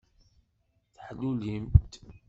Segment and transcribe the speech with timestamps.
[0.95, 1.75] Teḥlulimt.